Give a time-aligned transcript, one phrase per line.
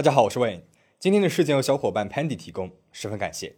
[0.00, 0.62] 大家好，我是 Wayne。
[0.98, 3.54] 今天的事件由小伙伴 Pandy 提供，十分感谢。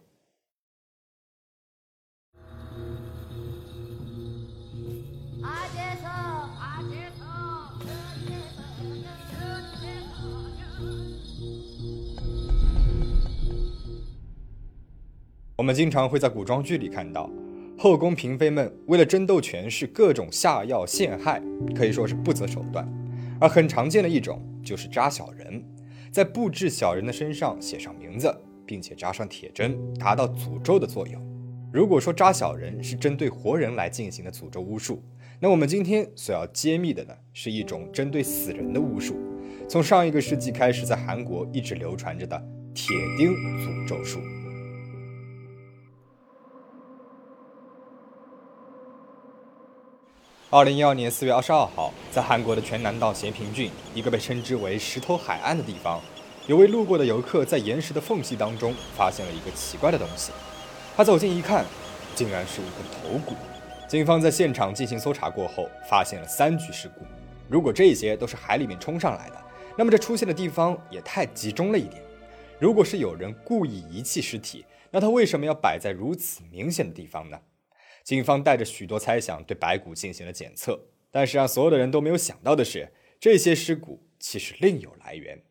[15.55, 17.29] 我们经常会在古装剧里看到，
[17.79, 21.41] 后宫嫔妃们为了争斗权势，各种下药陷害，
[21.73, 22.85] 可以说是不择手段。
[23.39, 25.63] 而很常见的一种就是扎小人，
[26.13, 28.31] 在布置小人的身上写上名字，
[28.67, 31.19] 并且扎上铁针，达到诅咒的作用。
[31.73, 35.01] 如果说扎小人是针对活人来进行的诅咒巫术，
[35.39, 39.17] 那我们今天所要揭秘的呢，是一种针对死人的巫术，
[39.67, 42.39] 从上一个世纪开始，在韩国一直流传着的
[42.75, 44.19] 铁钉诅咒术。
[50.51, 55.99] 二零一二年四月二十二号，在韩国的全南道咸平郡一个被称之为“石头海岸”的地方，
[56.45, 60.33] 有位路过的游客在岩石的缝隙当中发现了一个奇怪的东西。
[60.93, 61.65] 他走近一看，
[62.15, 63.33] 竟然是一个头骨。
[63.87, 67.05] 警方在现场进行搜查过后，发现了三具尸骨。
[67.47, 69.41] 如果这些都是海里面冲上来的，
[69.77, 72.03] 那么这出现的地方也太集中了一点。
[72.59, 77.39] 如果是有人故意遗弃尸体，那他为什么要摆在如此明显的地方呢？
[78.03, 80.77] 警方带着许多猜想对白骨进行了检测，
[81.09, 85.41] 但是让所有的人都没有想到的是，这些尸骨其实另有来源。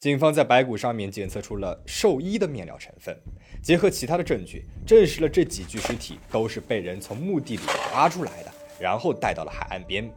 [0.00, 3.16] 警方在白骨上面检测出了寿衣的面料成分，
[3.60, 10.08] 结合其他的证据，证实了这几具尸体都是被人从墓地里挖出来的，然后带到了海岸边。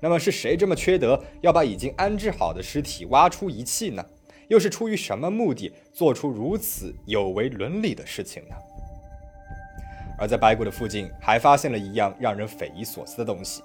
[0.00, 4.04] 那么是谁这么缺德，要把已经安置好的尸体挖出遗弃呢？
[4.48, 8.56] 又是出于什么目的，做出如此有违伦理的事情呢？
[10.18, 13.62] 而在白骨的附近，还发现了一样让人匪夷所思的东西：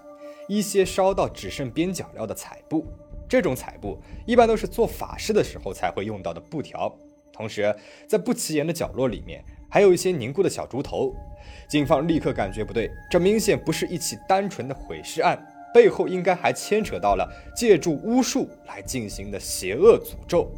[0.47, 2.85] 一些烧到只剩边角料的彩布。
[3.27, 6.93] 这种彩布一般都是做法事的时候才会用到的布条。
[7.33, 7.75] 同时，
[8.07, 11.15] 在不起眼的角落里面，还有一些凝固的小猪头。
[11.69, 15.37] 警方立刻感觉不对，这明显不是一起单纯的毁尸案，
[15.73, 20.51] 背后应该还牵扯到了借助巫术来进行的邪恶诅咒。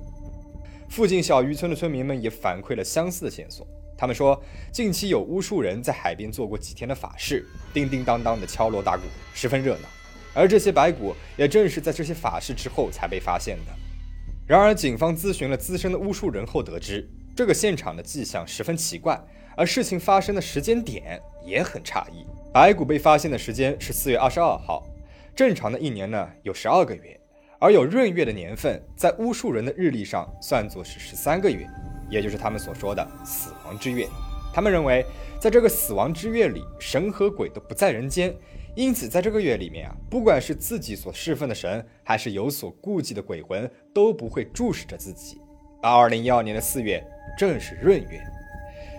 [0.87, 3.67] 附近小渔村的村民们也反馈了相似的线索。
[3.97, 9.98] 他们说，近期有巫术人在海边做过几天的法事，叮叮当当的敲锣打鼓，十分热闹。
[10.33, 13.71] 而这些白骨也正是在这些法事之后才被发现的。
[14.47, 19.21] 然而，警方咨询了资深的巫术人后得知，这个现场的迹象十分奇怪，
[19.55, 22.25] 而事情发生的时间点也很诧异。
[22.51, 24.83] 白骨被发现的时间是四月二十二号，
[25.35, 27.19] 正常的一年呢有十二个月，
[27.59, 31.67] 而有闰月的年份在巫术人的日历上算作是十三个月。
[32.09, 34.07] 也就是他们所说的死亡之月，
[34.51, 35.05] 他们认为，
[35.39, 38.33] 在这个死亡之月里，神和鬼都不在人间，
[38.75, 45.41] 因此在这个月里面啊，不管是自己所侍奉的神，还是有所顾忌的鬼魂，都不会注视着自己。
[45.81, 47.03] 而二零一二年的四月
[47.37, 48.21] 正是闰月，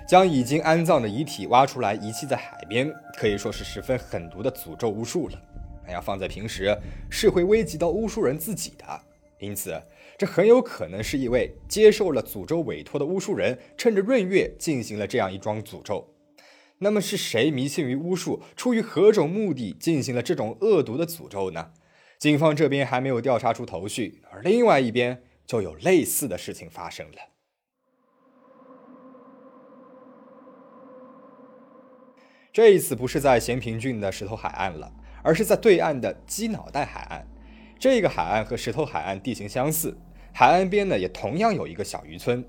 [0.09, 5.43] 将已经安葬的遗体挖出来遗弃在海边，可以说是十分狠毒的诅咒巫术了。
[5.87, 6.77] 那要放在平时，
[7.11, 9.01] 是会危及到巫术人自己的，
[9.39, 9.81] 因此。
[10.19, 16.07] 这很有可能是一位接受了诅咒委托的巫术人，趁着闰月进行了这样一桩诅咒。
[16.83, 21.73] 那么是谁迷信于巫术，出于何种目的进行了这种恶毒的诅咒呢？
[22.19, 27.19] 警方这边还没有调查出头绪，而另外一边就有类似的事情发生了。
[32.51, 34.91] 这一次不是在咸平郡的石头海岸了，
[35.23, 37.27] 而是在对岸的鸡脑袋海岸。
[37.79, 39.99] 这个海岸和石头海岸地形相似。
[40.33, 42.43] 海岸边呢，也同样有一个小渔村。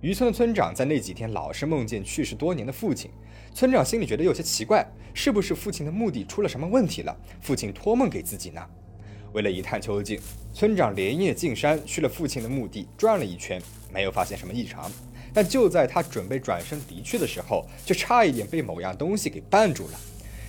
[0.00, 3.10] 渔村的村长在那几天老是梦见去世多年的父亲。
[3.52, 7.14] 村长心里觉得有些奇怪，是不是父亲的墓地出了什么问题了？
[7.42, 8.64] 父亲托梦给自己呢？
[9.34, 10.18] 为了一探究竟，
[10.54, 13.60] 村长连夜进山去了父亲的墓地，转了一圈，
[13.92, 14.90] 没有发现什么异常。
[15.34, 20.00] 但就在他准备转身离去的时候，就差一点被某样东西给绊住了。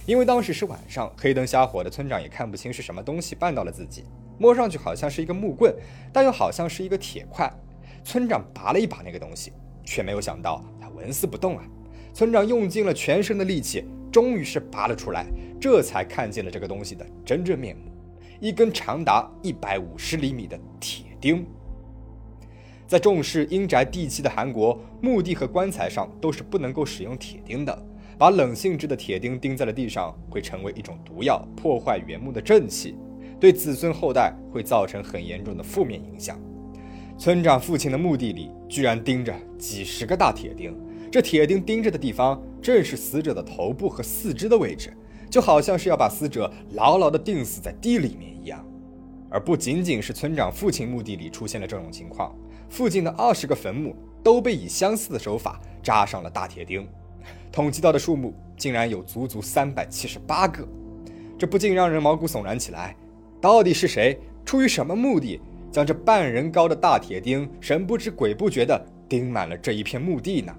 [0.06, 4.06] 因为当时是晚上，黑灯瞎火的，村长也看不清是什么东西绊到了自己。
[4.40, 5.76] 摸上去好像是一个木棍，
[6.14, 7.52] 但又好像是一个铁块。
[8.04, 9.52] 村长拔了一把那个东西，
[9.84, 11.64] 却没有想到它纹丝不动啊！
[12.14, 15.26] 村长用尽了全身的力气，终于是拔了出来，
[15.60, 17.84] 这才看见了这个东西的真正面目：
[18.40, 21.46] 一根长达一百五十厘米的铁钉。
[22.88, 27.86] 在重视阴宅地气的韩国，墓地和棺材上都是不能够使用铁钉的。
[28.18, 32.96] 把冷性质的铁钉钉在了地上，会成为一种毒药，破坏原木的正气。
[33.40, 36.38] 对子孙后代会造成很严重的负面影响。
[37.22, 40.76] 村长父亲的墓地里居然钉着几十个大铁钉，
[41.12, 44.92] 这铁钉钉着的地方正是死者的头部和四肢的位置，
[45.30, 48.66] 就好像是要把死者牢牢地钉死在地里面一样。
[49.30, 52.36] 而不仅仅是村长父亲墓地里出现了这种情况，
[52.68, 56.88] 附近的二十个坟墓都被以相似的手法扎上了大铁钉，
[57.52, 60.68] 统计到的数目竟然有足足三百七十八个，
[61.38, 62.96] 这不禁让人毛骨悚然起来。
[63.40, 65.40] 到底是谁出于什么目的，
[65.72, 70.54] 将这半人高的大铁钉神不知鬼不觉地钉满了这一片墓地呢？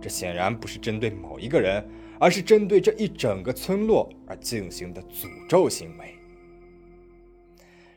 [0.00, 1.86] 这显然不是针对某一个人，
[2.18, 6.14] 而是针对这一整个村落而进行的诅咒行为。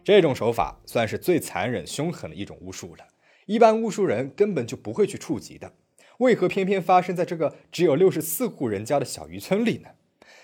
[0.03, 3.05] 这种手法算是最残忍凶狠的一种巫术了，
[3.45, 5.73] 一般巫术人根本就不会去触及的。
[6.19, 9.89] 为何偏偏发生在这个只有六十四户人家的小渔村里呢？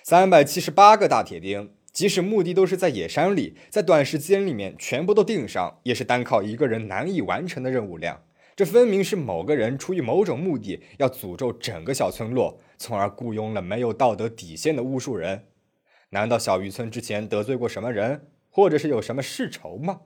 [0.04, 8.24] 三百七十八个大铁钉，即使目的都是在野山里，在短时间里面全部都钉上，也是单靠一个人难以完成的任务量。
[8.56, 15.46] 这分明是某个人出于某种目的，要诅咒整个小村落，从而雇佣了没有道德底线的巫术人。
[16.10, 20.02] 难道小渔村之前得罪过什么人，或者是有什么世仇吗？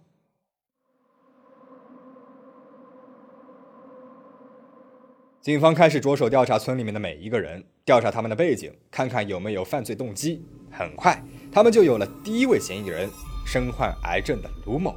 [5.47, 10.45] 警方开始着手调查村里面的每一个人，调查他们的背景，看看有没有犯罪动机。
[10.69, 13.09] 很快，他们就有了第一位嫌疑人——
[13.47, 14.93] 身患癌症的卢某。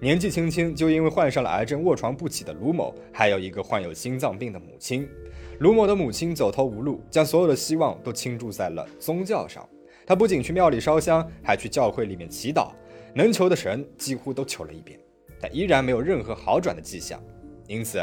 [0.00, 5.08] 年纪轻轻就因为患上了癌症卧床不起的卢某，还有一个患有心脏病的母亲。
[5.58, 9.68] 卢某的母亲走投无路，将所有的希望都倾注在了宗教上。
[10.06, 12.70] 他不仅去庙里烧香，还去教会里面祈祷，
[13.12, 14.96] 能求的神几乎都求了一遍，
[15.40, 17.20] 但依然没有任何好转的迹象。
[17.68, 18.00] 因此，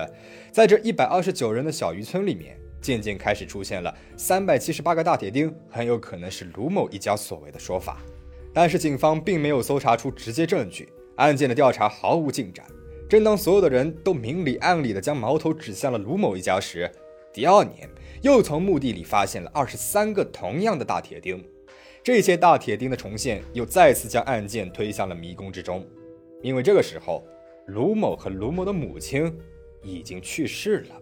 [0.52, 7.98] 在这一百二十九人的小渔村里面，渐渐开始出现了三百七十八个大铁钉很有可能是卢某一家所为的说法。
[8.54, 12.66] 但是警方并没有搜查出直接证据，案件的调查毫无进展。
[13.10, 16.90] 正当所有的人都明里暗里的将矛头指向了卢某一家时，
[17.34, 17.90] 第二年
[18.22, 21.44] 又从墓地里发现了二十三个同样的大铁钉。
[22.04, 25.84] 这些大铁钉的重现，又再次将案件推向了迷宫之中。
[26.44, 27.26] 因为这个时候，
[27.68, 29.36] 卢某和卢某的母亲。
[29.86, 30.96] 已经去世了。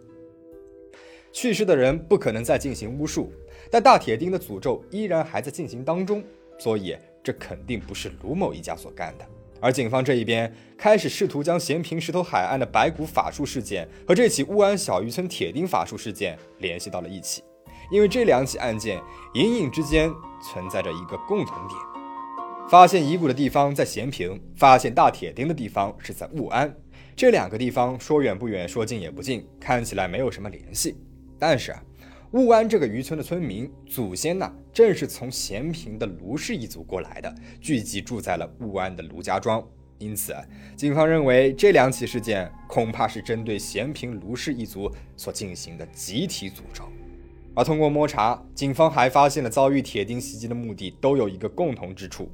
[1.32, 3.32] 去世的人不可能再进行巫术，
[3.72, 6.24] 但大铁钉的诅咒依然还在进行当中，
[6.60, 9.26] 所以这肯定不是卢某一家所干的。
[9.60, 17.42] 而警方这一边开始试图将咸平石头海岸的白骨法术事件和这起乌安小渔村铁钉法术事件联系到了一起，
[17.90, 19.02] 因为这两起案件
[19.34, 20.12] 隐隐之间
[20.44, 21.80] 存在着一个共同点：
[22.70, 26.76] 发现遗骨的地方在咸平，发现大铁钉的地方是在雾安。
[27.16, 30.96] 这两个地方说远不远，说近也不近，看起来没有什么联系。
[31.38, 31.84] 但是啊，
[32.32, 39.64] 雾安这个渔村的村民祖先呢，正是从咸平的卢氏一族过来的，聚集住在了雾安的卢家庄。
[40.00, 40.36] 因此，
[40.76, 46.84] 警方认为这两起事件恐怕是针对咸平卢氏一族所进行的集体诅咒。
[47.54, 52.28] 而通过摸查，警方还发现了遭遇铁钉袭击的墓地都有一个共同之处，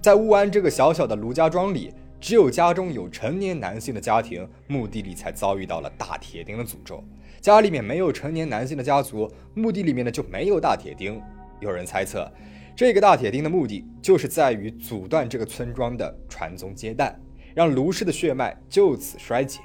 [0.00, 1.92] 在雾安这个小小的卢家庄里。
[2.20, 7.02] 只有家中有成年男性的家庭，墓地里才遭遇到了大铁钉的诅咒。
[7.40, 11.20] 家里面没有成年男性的家族，墓地里面呢就没有大铁钉。
[11.60, 12.30] 有人猜测，
[12.76, 17.18] 这个大铁钉的目的就是在于阻断这个村庄的传宗接代，
[17.54, 19.60] 让卢氏的血脉就此衰竭。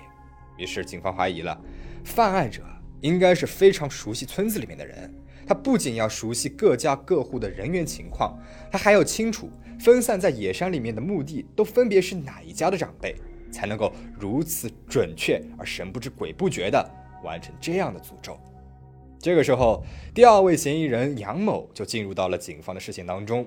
[0.57, 1.61] 于是警方怀疑了，
[2.05, 2.63] 犯案者
[3.01, 5.13] 应该是非常熟悉村子里面的人。
[5.47, 8.37] 他不仅要熟悉各家各户的人员情况，
[8.71, 9.49] 他还要清楚。
[9.77, 13.13] 分散在野山里面的墓地都分别是哪一家的长辈，
[13.51, 16.91] 才能够如此准确而神不知鬼不觉地
[17.23, 18.39] 完成这样的诅咒？
[19.19, 19.83] 这个时候，
[20.13, 23.45] 第二位嫌疑人杨某就进入到了警方的视线当中。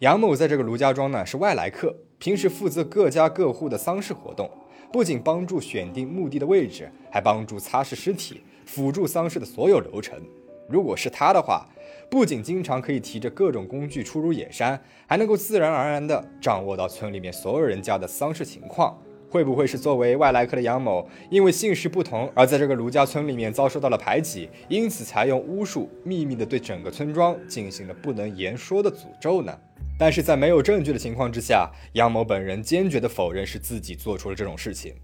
[0.00, 4.50] 杨某在这个卢家庄呢是外来客，平时负责各家各户的丧事活动，
[4.92, 10.20] 不仅帮助选定墓地的位置，还帮助擦拭尸体，辅助丧事的所有流程。
[10.68, 11.66] 如果是他的话，
[12.10, 18.96] 不仅经常可以提着各种工具出入野山，还能够自然而然地掌握到村里面所有人家的丧事情况。
[19.30, 29.52] 会不会是作为外来客的杨某，因为姓氏不同，而在这个卢家村里面遭受到了排挤，因此才用巫术秘密地对整个村庄进行了不能言说的诅咒呢？
[29.98, 34.94] 但是在没有证据的情况之下，杨某本人坚决地否认是自己做出了这种事情。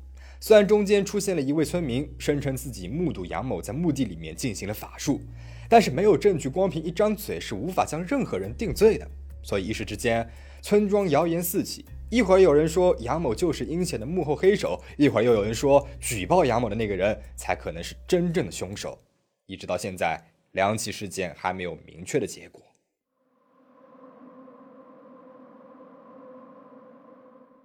[0.43, 5.21] 虽然中间出现了一位村民声称自己目睹杨某在墓地里面进行了法术。
[5.69, 9.07] 但是没有证据，光凭一张嘴是无法将任何人定罪的。
[9.43, 10.29] 所以一时之间，
[10.63, 11.85] 村庄谣言四起。
[12.09, 18.99] 一会儿有人说杨某就是阴险的幕后黑手，一会儿又有人说举报杨某的那个人才可能是真正的凶手。
[19.47, 20.21] 一直到现在，
[20.53, 22.61] 两起事件还没有明确的结果。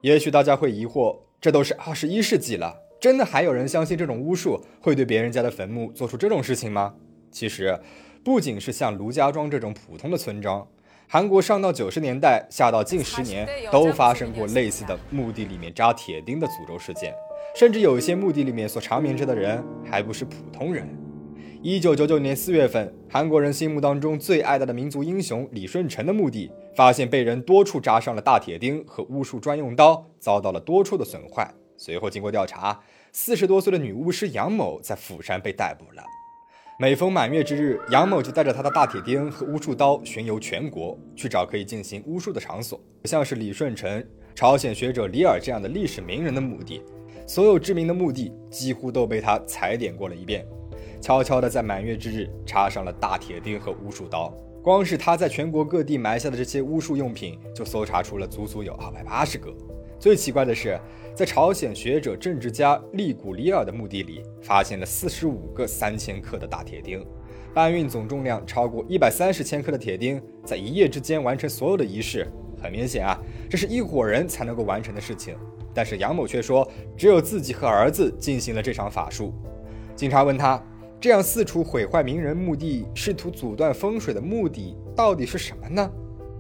[0.01, 6.95] 也许大家会疑惑，这都是二十一世纪了，真的还有人相信这种巫术会对别人家的坟墓做出这种事情吗？
[7.31, 7.79] 其实，
[8.23, 10.67] 不仅是像卢家庄这种普通的村庄，
[11.07, 17.13] 韩国上到九十年代，下到近十年，都发生过类似的墓地里面扎铁钉的诅咒事件。
[17.55, 20.89] 甚至有一些墓地里面所长眠着的人还不是普通人。
[21.62, 31.51] 一九九九年四月份，韩国人心目当中最爱戴的民族英雄李舜臣的墓地，发现被人多处扎上了大铁钉和巫术专用刀，遭到了多处的损坏。
[31.77, 32.79] 随后经过调查，
[33.12, 36.03] 四十多岁的女巫师杨某在釜山被逮捕了。
[36.77, 46.81] 每逢满月之日，杨某就带着他的大铁钉和巫术刀巡游全国，去找可以进行巫术的场所，像是李舜臣、朝鲜学者李尔这样的历史名人的墓地。
[47.27, 50.45] 所有知名的墓地几乎都被他踩点过了一遍，
[51.05, 54.33] 悄悄地在满月之日插上了大铁钉和巫术刀。
[54.63, 59.53] 光是他在全国各地埋下的这些巫术用品，就搜查出了足足有二百八十个。
[60.00, 60.79] 最奇怪的是，
[61.13, 67.05] 在朝鲜学者、政治家利古里尔的墓地里，发现了四十五个三千克的大铁钉，
[67.53, 72.27] 搬运总重量超过一百三十千克的铁钉，在一夜之间完成所有的仪式。
[72.59, 73.15] 很明显啊，
[73.47, 75.38] 这是一伙人才能够完成的事情。
[75.71, 79.31] 但是杨某却说，只有自己和儿子进行了这场法术。
[79.95, 80.62] 警察问他，
[80.99, 85.91] 这样四处毁坏名人墓地，试图阻断风水的目的到底是什么呢？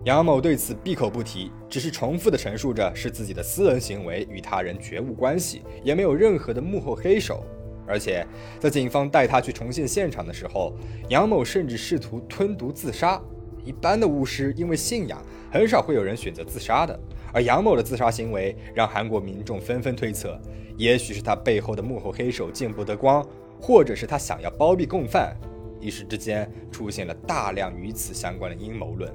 [0.05, 7.43] 杨某对此闭口不提，只是重复的陈述着是自己的私人行为，与他人绝无关系，也没有任何的幕后黑手。
[7.87, 8.25] 而且
[8.59, 10.73] 在警方带他去重现现场的时候，
[11.09, 13.21] 杨某甚至试图吞毒自杀。
[13.63, 15.19] 一般的巫师因为信仰，
[15.51, 16.99] 很少会有人选择自杀的。
[17.33, 20.39] 而杨某的自杀行为让韩国民众纷纷推测，
[20.77, 23.27] 也许是他背后的幕后黑手见不得光，
[23.59, 25.35] 或者是他想要包庇共犯。
[25.79, 29.11] 一时之间出现了大量与此相关的阴谋论。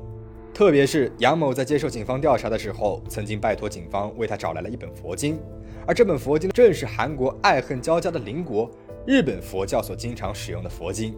[0.52, 5.38] 特别是杨某在接受警方调查的时候，曾经拜托警方为他找来了一本佛经，
[5.86, 8.70] 而这本佛经正是韩国爱恨交加的邻国
[9.06, 11.16] 日本佛教所经常使用的佛经。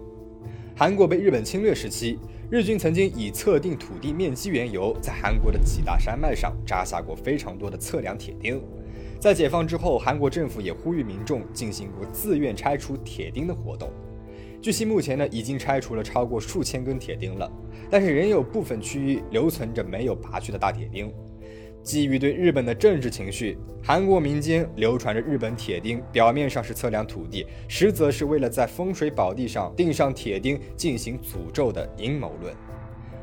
[0.75, 2.19] 韩国被日本侵略时期。
[2.51, 8.63] 日军曾经以测定土地面积缘由，在韩国的几大山脉上扎下过非常多的测量铁钉。
[9.23, 13.89] 在解放之后，韩国政府也呼吁民众进行过自愿拆除铁钉的活动。
[14.61, 17.49] 据悉，目前呢已经拆除了超过数千根铁钉了，
[17.89, 21.15] 但是仍有部分区域留存着没有拔去的大铁钉。
[21.85, 32.53] 基于对日本的政治情绪，韩国民间流传着日本铁钉表面上是测量土地，实则是为了在风水宝地上钉上铁钉进行诅咒的阴谋论。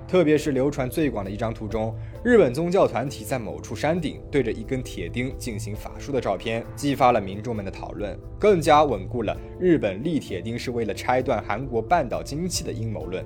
[0.09, 13.23] 特别是流传最广的一张图中，日本宗教团体在某处山顶对着一根铁钉进行法术的照片，激发了民众们的讨论，更加稳固了日本立铁钉是为了拆断韩国半岛经济的阴谋论。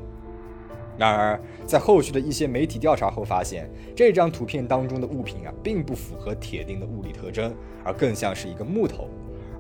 [0.97, 9.07] 然而，在后续的一些媒体调查后发现，这张图片当中的物品啊，并不符合铁钉的物理特征，而更像是一个木头。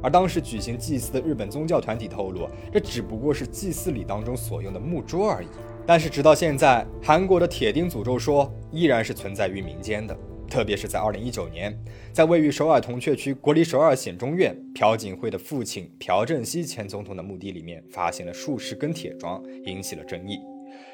[0.01, 5.47] 而当时举行祭祀的日本宗教团体透露，这只不过是祭祀礼当中所用的木桌而已。
[5.85, 10.17] 但是，直到现在，韩国的铁钉诅咒说依然是存在于民间的。
[10.49, 11.77] 特别是在2019年，
[12.11, 20.39] 在位于首尔铜雀区国立首尔显中院朴槿惠的父亲朴正熙前总统的墓地里面，发现了数十根铁桩，引起了争议。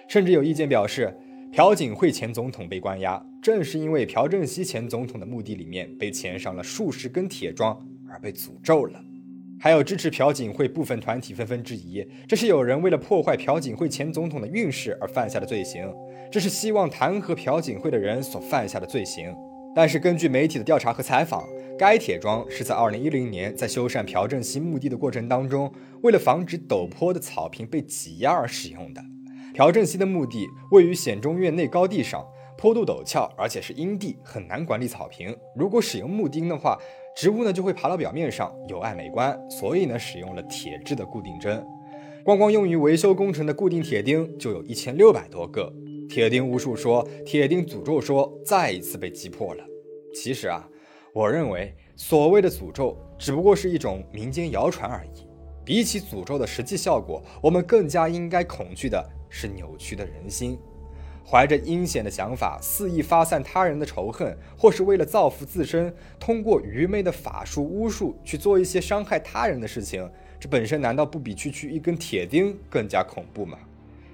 [0.07, 1.15] 甚至有意见表示，
[1.51, 7.79] 朴槿惠前总统被关押，正是因为朴正熙前总统的墓地里面被嵌上了数十根铁桩
[8.09, 8.99] 而被诅咒了。
[9.61, 15.93] 还有支持朴槿惠部分团体纷纷质疑，这是有人为了破坏朴槿惠前总统的运势而犯下的罪行，
[16.31, 19.35] 这是希望弹劾朴槿惠的人所犯下的罪行。
[19.75, 21.45] 但是根据媒体的调查和采访，
[21.77, 25.71] 该铁桩是在2010年在修缮朴正熙墓地的过程当中，
[26.03, 29.03] 为了防止陡坡的草坪被挤压而使用的。
[29.53, 32.25] 朴正熙的墓地位于显中院内高地上，
[32.57, 35.35] 坡度陡峭，而且是阴地，很难管理草坪。
[35.55, 36.77] 如果使用木钉的话，
[37.15, 39.37] 植物呢就会爬到表面上，有碍美观。
[39.49, 41.65] 所以呢，使用了铁质的固定针。
[42.23, 45.73] 光光用于维修工程的固定铁钉就有一千六百多个。
[46.09, 49.63] 铁钉巫术说，铁钉诅咒说，再一次被击破了。
[50.13, 50.67] 其实啊，
[51.13, 55.27] 我认为所谓的诅咒只不过是一种民间谣传而已。
[55.65, 59.03] 比起诅咒的实际效果，我们更加应该恐惧的。
[59.31, 60.57] 是扭曲的人心，
[61.29, 70.09] 怀着阴险的想法，肆意发散他人的仇恨，或是为了造福自身，通过愚昧的法术巫术去做一些伤害他人的事情，
[70.39, 73.59] 这本身难道不比区区一根铁钉更加恐怖吗？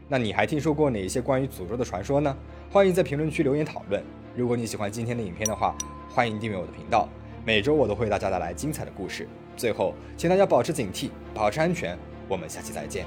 [0.09, 2.35] 那你还听说过哪些关于诅咒的传说呢？
[2.69, 4.03] 欢迎在评论区留言讨论。
[4.35, 5.73] 如果你喜欢今天的影片的话，
[6.09, 7.07] 欢迎订阅我的频道，
[7.45, 9.25] 每周我都会为大家带来精彩的故事。
[9.55, 11.97] 最后，请大家保持警惕，保持安全。
[12.27, 13.05] 我们下期再见。